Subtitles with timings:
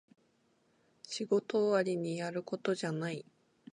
[1.03, 3.23] 仕事終わりにやることじゃない